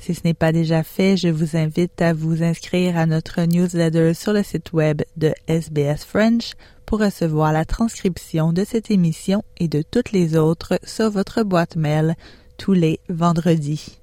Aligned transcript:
Si 0.00 0.14
ce 0.14 0.22
n'est 0.24 0.34
pas 0.34 0.50
déjà 0.50 0.82
fait, 0.82 1.18
je 1.18 1.28
vous 1.28 1.58
invite 1.58 2.00
à 2.00 2.14
vous 2.14 2.42
inscrire 2.42 2.96
à 2.96 3.04
notre 3.04 3.42
newsletter 3.42 4.14
sur 4.14 4.32
le 4.32 4.42
site 4.42 4.72
web 4.72 5.02
de 5.18 5.34
SBS 5.46 6.06
French 6.06 6.54
pour 6.86 7.00
recevoir 7.00 7.52
la 7.52 7.66
transcription 7.66 8.54
de 8.54 8.64
cette 8.64 8.90
émission 8.90 9.42
et 9.58 9.68
de 9.68 9.82
toutes 9.82 10.12
les 10.12 10.36
autres 10.36 10.80
sur 10.84 11.10
votre 11.10 11.42
boîte 11.42 11.76
mail 11.76 12.14
tous 12.56 12.72
les 12.72 12.98
vendredis. 13.10 14.00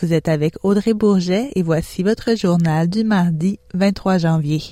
Vous 0.00 0.12
êtes 0.12 0.28
avec 0.28 0.54
Audrey 0.62 0.94
Bourget 0.94 1.50
et 1.56 1.62
voici 1.62 2.04
votre 2.04 2.36
journal 2.36 2.88
du 2.88 3.02
mardi 3.02 3.58
23 3.74 4.18
janvier. 4.18 4.62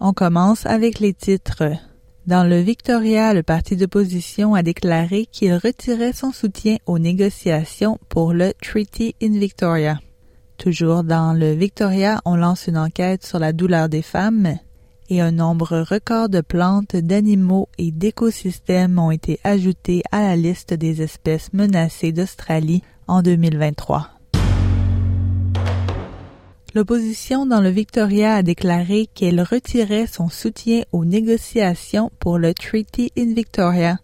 On 0.00 0.12
commence 0.12 0.66
avec 0.66 1.00
les 1.00 1.14
titres. 1.14 1.72
Dans 2.30 2.44
le 2.44 2.60
Victoria, 2.60 3.34
le 3.34 3.42
parti 3.42 3.74
d'opposition 3.74 4.54
a 4.54 4.62
déclaré 4.62 5.26
qu'il 5.26 5.52
retirait 5.52 6.12
son 6.12 6.30
soutien 6.30 6.76
aux 6.86 7.00
négociations 7.00 7.98
pour 8.08 8.32
le 8.32 8.52
Treaty 8.62 9.16
in 9.20 9.36
Victoria. 9.36 9.98
Toujours 10.56 11.02
dans 11.02 11.32
le 11.32 11.54
Victoria, 11.54 12.20
on 12.24 12.36
lance 12.36 12.68
une 12.68 12.78
enquête 12.78 13.26
sur 13.26 13.40
la 13.40 13.52
douleur 13.52 13.88
des 13.88 14.02
femmes 14.02 14.58
et 15.08 15.20
un 15.20 15.32
nombre 15.32 15.80
record 15.80 16.28
de 16.28 16.40
plantes, 16.40 16.94
d'animaux 16.94 17.68
et 17.78 17.90
d'écosystèmes 17.90 19.00
ont 19.00 19.10
été 19.10 19.40
ajoutés 19.42 20.04
à 20.12 20.22
la 20.22 20.36
liste 20.36 20.72
des 20.72 21.02
espèces 21.02 21.52
menacées 21.52 22.12
d'Australie 22.12 22.84
en 23.08 23.22
2023. 23.22 24.19
L'opposition 26.72 27.46
dans 27.46 27.60
le 27.60 27.68
Victoria 27.68 28.36
a 28.36 28.42
déclaré 28.44 29.08
qu'elle 29.12 29.42
retirait 29.42 30.06
son 30.06 30.28
soutien 30.28 30.82
aux 30.92 31.04
négociations 31.04 32.12
pour 32.20 32.38
le 32.38 32.54
Treaty 32.54 33.10
in 33.18 33.34
Victoria, 33.34 33.98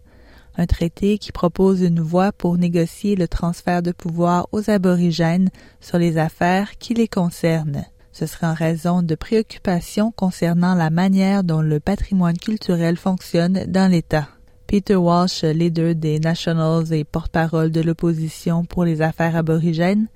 un 0.57 0.65
traité 0.65 1.17
qui 1.17 1.31
propose 1.31 1.81
une 1.81 2.01
voie 2.01 2.33
pour 2.33 2.57
négocier 2.57 3.15
le 3.15 3.29
transfert 3.29 3.81
de 3.81 3.93
pouvoir 3.93 4.49
aux 4.51 4.69
aborigènes 4.69 5.49
sur 5.79 5.97
les 5.97 6.17
affaires 6.17 6.77
qui 6.77 6.93
les 6.93 7.07
concernent. 7.07 7.85
Ce 8.11 8.25
serait 8.25 8.47
en 8.47 8.53
raison 8.53 9.01
de 9.01 9.15
préoccupations 9.15 10.11
concernant 10.11 10.75
la 10.75 10.89
manière 10.89 11.45
dont 11.45 11.61
le 11.61 11.79
patrimoine 11.79 12.37
culturel 12.37 12.97
fonctionne 12.97 13.63
dans 13.67 13.89
l'État. 13.89 14.27
Peter 14.65 14.95
Walsh, 14.97 15.43
leader 15.43 15.95
des 15.95 16.19
Nationals 16.19 16.91
et 16.91 17.05
porte-parole 17.05 17.71
de 17.71 17.79
l'opposition 17.79 18.65
pour 18.65 18.83
les 18.83 19.01
affaires 19.01 19.37
aborigènes, 19.37 20.07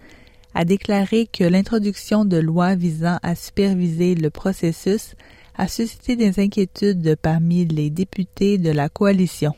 a 0.54 0.66
déclaré 0.66 1.28
que 1.28 1.44
l'introduction 1.44 2.26
de 2.26 2.38
lois 2.38 2.76
visant 2.76 3.20
à 3.24 3.36
superviser 3.36 4.16
le 4.16 4.30
processus 4.30 5.16
a 5.56 5.68
suscité 5.68 6.16
des 6.16 6.40
inquiétudes 6.40 7.16
parmi 7.22 7.66
les 7.66 7.90
députés 7.90 8.58
de 8.58 8.72
la 8.72 8.90
coalition. 8.90 9.54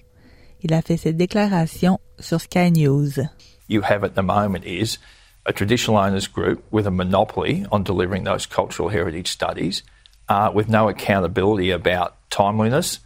Il 0.61 0.73
a 0.73 0.81
fait 0.81 0.97
cette 0.97 1.17
déclaration 1.17 1.99
sur 2.19 2.39
Sky 2.39 2.71
News. 2.71 3.21
You 3.69 3.81
have 3.81 4.03
at 4.03 4.15
the 4.15 4.23
moment 4.23 4.65
is 4.65 4.97
a 5.45 5.51
traditional 5.51 5.97
owners 5.97 6.27
group 6.27 6.63
with 6.71 6.87
a 6.87 6.91
monopoly 6.91 7.65
on 7.71 7.83
delivering 7.83 8.23
those 8.23 8.45
cultural 8.45 8.89
heritage 8.89 9.27
studies 9.27 9.83
uh, 10.29 10.51
with 10.53 10.69
no 10.69 10.89
accountability 10.89 11.71
about 11.71 12.15
timeliness 12.29 12.99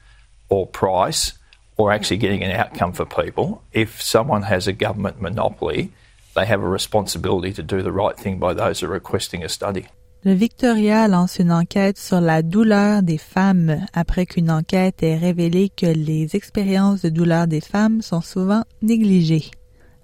or 0.50 0.68
price 0.68 1.34
or 1.78 1.92
actually 1.92 2.18
getting 2.18 2.44
an 2.44 2.52
outcome 2.52 2.94
for 2.94 3.06
people. 3.06 3.64
If 3.72 4.02
someone 4.02 4.44
has 4.44 4.68
a 4.68 4.74
government 4.74 5.22
monopoly, 5.22 5.92
they 6.38 6.46
have 6.46 6.64
a 6.64 6.70
responsibility 6.70 7.52
to 7.54 7.64
do 7.64 7.82
the 7.82 7.92
right 7.92 8.16
thing 8.16 8.38
by 8.40 8.54
those 8.54 8.80
who 8.80 8.88
are 8.88 8.94
requesting 8.94 9.44
a 9.44 9.50
study. 9.50 9.86
Le 10.24 10.34
Victoria 10.34 11.08
lance 11.08 11.40
une 11.40 11.52
enquête 11.52 11.98
sur 11.98 12.20
la 12.20 12.42
douleur 12.42 13.02
des 13.02 13.18
femmes 13.18 13.86
après 13.94 14.26
qu'une 14.26 14.52
enquête 14.52 15.02
ait 15.04 15.18
révélé 15.18 15.70
que 15.70 15.86
les 15.86 16.36
expériences 16.36 17.02
de 17.04 17.10
douleur 17.10 17.48
des 17.48 17.62
femmes 17.62 18.02
sont 18.02 18.22
souvent 18.22 18.64
négligées. 18.82 19.52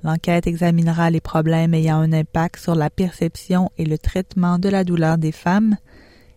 L'enquête 0.03 0.47
examinera 0.47 1.09
les 1.09 1.21
problèmes 1.21 1.73
ayant 1.73 1.97
un 1.97 2.13
impact 2.13 2.59
sur 2.59 2.75
la 2.75 2.89
perception 2.89 3.71
et 3.77 3.85
le 3.85 3.97
traitement 3.97 4.59
de 4.59 4.69
la 4.69 4.83
douleur 4.83 5.17
des 5.17 5.31
femmes 5.31 5.77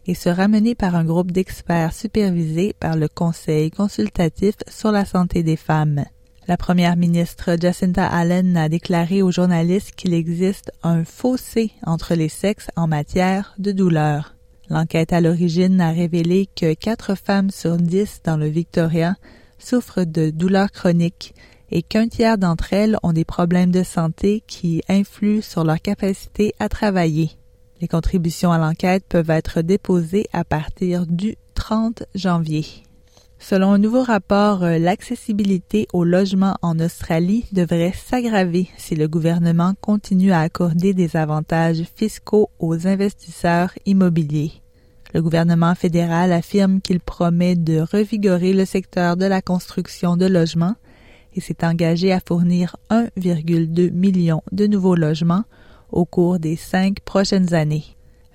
et 0.07 0.15
sera 0.15 0.49
menée 0.49 0.75
par 0.75 0.95
un 0.95 1.05
groupe 1.05 1.33
d'experts 1.33 1.93
supervisé 1.93 2.75
par 2.79 2.97
le 2.97 3.09
Conseil 3.09 3.71
consultatif 3.71 4.55
sur 4.69 4.93
la 4.93 5.05
santé 5.05 5.43
des 5.43 5.57
femmes. 5.57 6.05
La 6.49 6.57
première 6.57 6.97
ministre 6.97 7.57
Jacinta 7.61 8.07
Allen 8.07 8.57
a 8.57 8.69
déclaré 8.69 9.21
aux 9.21 9.33
journalistes 9.33 9.97
qu'il 9.97 10.15
existe 10.15 10.71
un 10.85 11.05
fossé 11.05 11.73
entre 11.85 12.15
les 12.15 12.29
sexes 12.29 12.69
en 12.77 12.87
matière 12.87 13.53
de 13.59 13.73
douleur. 13.73 14.37
L'enquête 14.71 15.13
à 15.13 15.21
l'origine 15.21 15.81
a 15.81 15.91
révélé 15.91 16.49
que 16.55 16.73
quatre 16.75 17.17
femmes 17.17 17.51
sur 17.51 17.77
dix 17.77 18.21
dans 18.23 18.37
le 18.37 18.47
Victoria 18.47 19.17
souffrent 19.59 20.05
de 20.05 20.31
douleurs 20.31 20.71
chroniques 20.71 21.35
et 21.73 21.83
qu'un 21.83 22.07
tiers 22.07 22.39
d'entre 22.39 22.73
elles 22.73 22.97
ont 23.03 23.13
des 23.13 23.25
problèmes 23.25 23.73
de 23.73 23.83
santé 23.83 24.45
qui 24.47 24.83
influent 24.89 25.43
sur 25.43 25.65
leur 25.65 25.81
capacité 25.81 26.55
à 26.61 26.69
travailler. 26.69 27.33
Les 27.81 27.89
contributions 27.89 28.53
à 28.53 28.59
l'enquête 28.59 29.05
peuvent 29.09 29.31
être 29.31 29.63
déposées 29.63 30.27
à 30.33 30.45
partir 30.45 31.07
du 31.07 31.35
30 31.55 32.05
janvier. 32.15 32.86
Selon 33.39 33.73
un 33.73 33.79
nouveau 33.79 34.03
rapport, 34.03 34.65
euh, 34.65 34.79
l'accessibilité 34.79 35.87
au 35.93 36.05
logement 36.05 36.57
en 36.63 36.79
Australie 36.81 37.45
devrait 37.53 37.93
s'aggraver 37.93 38.69
si 38.77 38.97
le 38.97 39.09
gouvernement 39.09 39.75
continue 39.81 40.33
à 40.33 40.41
accorder 40.41 40.95
des 40.95 41.17
avantages 41.17 41.83
fiscaux 41.95 42.51
aux 42.59 42.87
investisseurs 42.87 43.73
immobiliers. 43.85 44.53
Le 45.15 45.23
gouvernement 45.23 45.75
fédéral 45.75 46.33
affirme 46.33 46.81
qu'il 46.81 47.01
promet 47.01 47.55
de 47.55 47.81
revigorer 47.81 48.53
le 48.53 48.65
secteur 48.65 49.17
de 49.17 49.27
la 49.27 49.43
construction 49.43 50.17
de 50.17 50.27
logements 50.27 50.75
et 51.35 51.41
s'est 51.41 51.65
engagé 51.65 52.13
à 52.13 52.21
fournir 52.21 52.77
1,2 52.91 53.93
million 53.93 54.43
de 54.51 54.67
nouveaux 54.67 54.97
logements 54.97 55.45
au 55.93 56.05
cours 56.05 56.39
des 56.39 56.57
cinq 56.57 57.01
prochaines 57.01 57.55
années. 57.55 57.85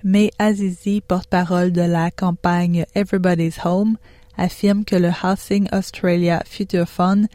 Mais 0.04 0.30
Azizi, 0.38 1.00
porte-parole 1.00 1.72
de 1.72 1.82
la 1.82 2.10
campagne 2.10 2.86
Everybody's 2.94 3.58
Home, 3.64 3.96
affirme 4.36 4.84
que 4.84 4.96
le 4.96 5.10
Housing 5.10 5.68
Australia 5.72 6.42
Future 6.46 6.88
Fund 6.88 7.26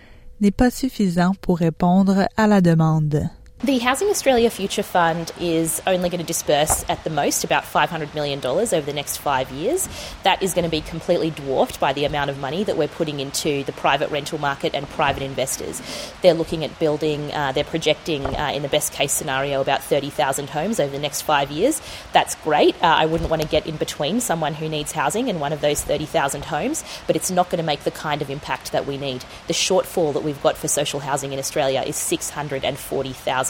n'est 0.42 0.52
pas 0.52 0.70
suffisant 0.70 1.34
pour 1.42 1.58
répondre 1.58 2.28
à 2.38 2.48
la 2.48 2.62
demande. 2.62 3.30
The 3.64 3.80
Housing 3.80 4.10
Australia 4.10 4.52
Future 4.52 4.84
Fund 4.84 5.32
is 5.40 5.82
only 5.88 6.10
going 6.10 6.20
to 6.20 6.28
disburse 6.28 6.86
at 6.88 7.04
the 7.04 7.10
most 7.10 7.44
about 7.44 7.64
$500 7.64 8.14
million 8.14 8.40
over 8.46 8.82
the 8.82 8.94
next 8.94 9.18
five 9.18 9.50
years. 9.50 9.90
That 10.22 10.44
is 10.44 10.54
going 10.54 10.66
to 10.66 10.70
be 10.70 10.82
completely 10.82 11.32
dwarfed 11.32 11.80
by 11.80 11.92
the 11.92 12.06
amount 12.06 12.30
of 12.30 12.38
money 12.38 12.64
that 12.66 12.78
we're 12.78 12.88
putting 12.88 13.20
into 13.20 13.64
the 13.64 13.72
private 13.72 14.12
rental 14.12 14.38
market 14.38 14.76
and 14.76 14.88
private 14.90 15.24
investors. 15.24 15.82
They're 16.22 16.36
looking 16.36 16.64
at 16.64 16.78
building, 16.78 17.34
uh, 17.34 17.52
they're 17.52 17.64
projecting 17.64 18.28
uh, 18.28 18.52
in 18.54 18.62
the 18.62 18.70
best 18.70 18.94
case 18.94 19.12
scenario 19.12 19.60
about 19.60 19.84
30,000 19.84 20.52
homes 20.52 20.80
over 20.80 20.92
the 20.92 21.02
next 21.02 21.24
five 21.24 21.50
years. 21.50 21.82
That's 22.14 22.36
great. 22.36 22.76
Uh, 22.76 22.86
I 22.86 23.08
wouldn't 23.08 23.32
want 23.32 23.42
to 23.42 23.48
get 23.48 23.66
in 23.66 23.78
between 23.78 24.22
someone 24.22 24.54
who 24.54 24.70
needs 24.70 24.92
housing 24.92 25.32
and 25.32 25.42
one 25.42 25.52
of 25.52 25.62
those 25.62 25.82
30,000 25.82 26.46
homes, 26.46 26.84
but 27.08 27.16
it's 27.16 27.32
not 27.32 27.50
going 27.50 27.58
to 27.58 27.66
make 27.66 27.86
the 27.86 27.92
kind 27.92 28.22
of 28.22 28.30
impact 28.30 28.72
that 28.72 28.86
we 28.86 29.00
need. 29.00 29.26
The 29.48 29.54
shortfall 29.54 30.14
that 30.14 30.22
we've 30.22 30.42
got 30.44 30.58
for 30.58 30.68
social 30.68 31.00
housing 31.00 31.34
in 31.34 31.40
Australia 31.40 31.82
is 31.82 31.96
640,000 31.96 33.47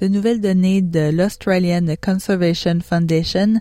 De 0.00 0.08
nouvelles 0.08 0.40
données 0.40 0.82
de 0.82 1.10
l'Australian 1.10 1.94
Conservation 2.02 2.80
Foundation 2.80 3.60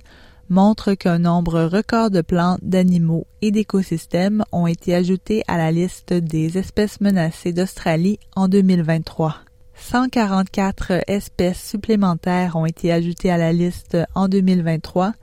montrent 0.50 0.96
qu'un 0.96 1.20
nombre 1.20 1.62
record 1.64 2.10
de 2.10 2.22
plantes, 2.22 2.60
d'animaux 2.64 3.28
et 3.42 3.52
d'écosystèmes 3.52 4.44
ont 4.52 4.66
été 4.66 4.96
ajoutés 4.96 5.44
à 5.48 5.58
la 5.58 5.72
liste 5.72 6.14
des 6.14 6.58
espèces 6.58 7.00
menacées 7.02 7.54
d'Australie 7.54 8.20
en 8.36 8.48
2023. 8.48 9.36
144 9.76 11.04
espèces 11.08 11.64
supplémentaires 11.64 12.56
ont 12.56 12.66
été 12.66 12.92
ajoutées 12.92 13.32
à 13.32 13.38
la 13.38 13.54
liste 13.54 13.98
en 14.16 14.28
2023, 14.28 15.14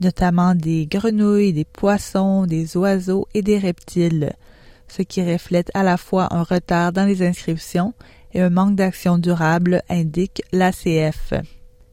notamment 0.00 0.54
des 0.54 0.86
grenouilles, 0.86 1.52
des 1.52 1.64
poissons, 1.64 2.46
des 2.46 2.76
oiseaux 2.76 3.28
et 3.34 3.42
des 3.42 3.58
reptiles, 3.58 4.32
ce 4.88 5.02
qui 5.02 5.22
reflète 5.22 5.70
à 5.74 5.84
la 5.84 5.96
fois 5.96 6.34
un 6.34 6.42
retard 6.42 6.92
dans 6.92 7.06
les 7.06 7.22
inscriptions 7.22 7.94
et 8.34 8.42
un 8.42 8.50
manque 8.50 8.74
d'action 8.74 9.16
durable, 9.18 9.82
indique 9.88 10.42
l'ACF. 10.52 11.32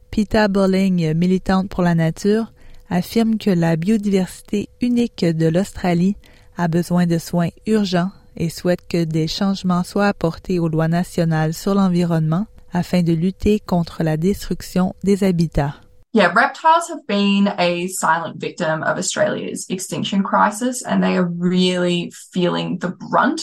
Pita 0.10 0.48
Bolling, 0.48 1.14
militante 1.14 1.70
pour 1.70 1.84
la 1.84 1.96
nature, 1.96 2.52
affirme 2.90 3.38
que 3.38 3.52
la 3.52 3.78
biodiversité 3.78 4.68
unique 4.82 5.24
de 5.24 5.48
l'Australie 5.48 6.18
a 6.58 6.68
besoin 6.68 7.06
de 7.06 7.18
soins 7.18 7.50
urgents 7.66 8.12
et 8.36 8.50
souhaite 8.50 8.88
que 8.88 9.06
des 9.06 9.28
changements 9.28 9.84
soient 9.84 10.08
apportés 10.08 10.60
aux 10.60 10.68
lois 10.68 10.88
nationales 10.88 11.54
sur 11.54 11.76
l'environnement 11.76 12.48
afin 12.74 13.04
de 13.04 13.14
lutter 13.14 13.60
contre 13.60 14.04
la 14.04 14.18
destruction 14.18 14.96
des 15.04 15.24
habitats. 15.24 15.76
Yeah, 16.14 16.34
reptiles 16.34 16.90
have 16.90 17.08
been 17.08 17.48
a 17.58 17.88
silent 17.88 18.36
victim 18.36 18.84
of 18.84 18.98
Australia's 18.98 19.66
extinction 19.70 20.24
crisis, 20.24 20.84
and 20.84 21.02
they 21.02 21.16
are 21.16 21.30
really 21.38 22.12
feeling 22.34 22.80
the 22.80 22.90
brunt 22.90 23.42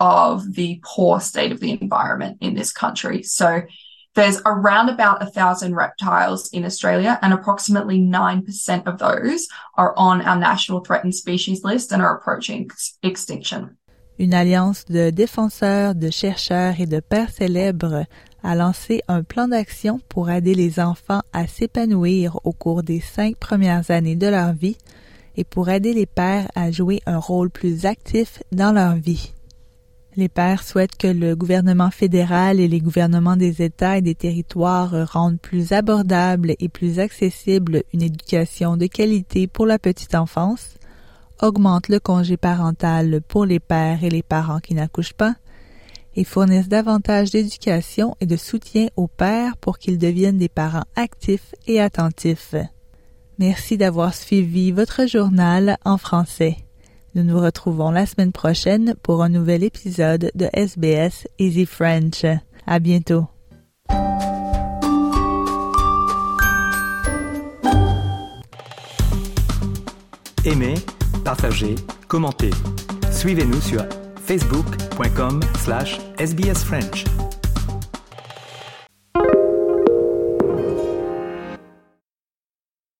of 0.00 0.54
the 0.54 0.80
poor 0.82 1.20
state 1.20 1.52
of 1.52 1.60
the 1.60 1.78
environment 1.80 2.38
in 2.40 2.54
this 2.54 2.72
country. 2.72 3.22
So 3.22 3.62
there's 4.14 4.40
around 4.44 4.88
about 4.88 5.22
a 5.22 5.26
thousand 5.26 5.76
reptiles 5.76 6.48
in 6.52 6.64
Australia, 6.64 7.18
and 7.22 7.32
approximately 7.32 8.00
9% 8.00 8.86
of 8.86 8.98
those 8.98 9.46
are 9.76 9.94
on 9.96 10.22
our 10.22 10.36
national 10.36 10.80
threatened 10.80 11.14
species 11.14 11.62
list 11.62 11.92
and 11.92 12.02
are 12.02 12.16
approaching 12.16 12.68
extinction. 13.02 13.76
Une 14.18 14.34
alliance 14.34 14.84
de 14.84 15.10
défenseurs, 15.10 15.94
de 15.94 16.10
chercheurs 16.10 16.78
et 16.78 16.86
de 16.86 17.00
pères 17.00 17.30
célèbres 17.30 18.04
a 18.42 18.54
lancé 18.54 19.00
un 19.08 19.22
plan 19.22 19.48
d'action 19.48 20.00
pour 20.08 20.28
aider 20.28 20.54
les 20.54 20.78
enfants 20.78 21.22
à 21.32 21.46
s'épanouir 21.46 22.38
au 22.44 22.52
cours 22.52 22.82
des 22.82 23.00
cinq 23.00 23.36
premières 23.36 23.90
années 23.90 24.16
de 24.16 24.26
leur 24.26 24.52
vie 24.52 24.76
et 25.36 25.44
pour 25.44 25.70
aider 25.70 25.94
les 25.94 26.06
pères 26.06 26.48
à 26.54 26.70
jouer 26.70 27.00
un 27.06 27.18
rôle 27.18 27.48
plus 27.48 27.86
actif 27.86 28.42
dans 28.52 28.72
leur 28.72 28.96
vie. 28.96 29.32
Les 30.16 30.28
pères 30.28 30.64
souhaitent 30.64 30.96
que 30.96 31.06
le 31.06 31.36
gouvernement 31.36 31.90
fédéral 31.90 32.58
et 32.58 32.66
les 32.66 32.80
gouvernements 32.80 33.36
des 33.36 33.62
États 33.62 33.98
et 33.98 34.02
des 34.02 34.16
territoires 34.16 35.08
rendent 35.12 35.40
plus 35.40 35.72
abordable 35.72 36.54
et 36.58 36.68
plus 36.68 36.98
accessible 36.98 37.84
une 37.94 38.02
éducation 38.02 38.76
de 38.76 38.86
qualité 38.86 39.46
pour 39.46 39.66
la 39.66 39.78
petite 39.78 40.16
enfance, 40.16 40.74
augmentent 41.40 41.88
le 41.88 42.00
congé 42.00 42.36
parental 42.36 43.20
pour 43.26 43.46
les 43.46 43.60
pères 43.60 44.02
et 44.02 44.10
les 44.10 44.22
parents 44.22 44.58
qui 44.58 44.74
n'accouchent 44.74 45.14
pas, 45.14 45.36
et 46.16 46.24
fournissent 46.24 46.68
davantage 46.68 47.30
d'éducation 47.30 48.16
et 48.20 48.26
de 48.26 48.36
soutien 48.36 48.88
aux 48.96 49.06
pères 49.06 49.56
pour 49.56 49.78
qu'ils 49.78 49.98
deviennent 49.98 50.38
des 50.38 50.48
parents 50.48 50.84
actifs 50.96 51.54
et 51.68 51.80
attentifs. 51.80 52.56
Merci 53.38 53.78
d'avoir 53.78 54.12
suivi 54.14 54.72
votre 54.72 55.06
journal 55.06 55.78
en 55.84 55.96
français. 55.96 56.56
Nous 57.14 57.24
nous 57.24 57.40
retrouvons 57.40 57.90
la 57.90 58.06
semaine 58.06 58.32
prochaine 58.32 58.94
pour 59.02 59.22
un 59.22 59.28
nouvel 59.28 59.64
épisode 59.64 60.30
de 60.34 60.48
SBS 60.52 61.26
Easy 61.38 61.66
French. 61.66 62.24
À 62.66 62.78
bientôt. 62.78 63.26
Aimez, 70.44 70.74
partagez, 71.24 71.74
commentez. 72.08 72.50
Suivez-nous 73.10 73.60
sur 73.60 73.84
facebook.com 74.24 75.40
slash 75.58 76.00
sbsfrench. 76.18 77.04